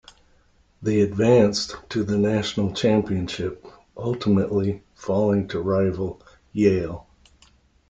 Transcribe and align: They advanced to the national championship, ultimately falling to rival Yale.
They 0.81 1.01
advanced 1.01 1.75
to 1.89 2.03
the 2.03 2.17
national 2.17 2.73
championship, 2.73 3.67
ultimately 3.95 4.81
falling 4.95 5.47
to 5.49 5.59
rival 5.61 6.23
Yale. 6.53 7.05